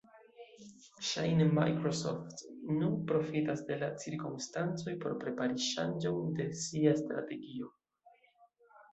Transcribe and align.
Ŝajne 1.07 1.45
Microsoft 1.57 2.39
nun 2.77 2.95
profitas 3.11 3.61
de 3.67 3.77
la 3.81 3.89
cirkonstancoj 4.03 4.95
por 5.03 5.13
prepari 5.25 5.61
ŝanĝon 5.67 6.33
de 6.39 6.47
sia 6.63 6.95
strategio. 7.03 7.69